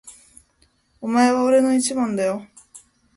[0.99, 2.47] お前は俺の一番だよ。